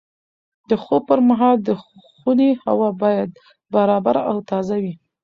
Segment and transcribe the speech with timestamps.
[0.69, 1.69] د خوب پر مهال د
[2.17, 3.29] خونې هوا باید
[3.73, 4.93] برابره او تازه وي.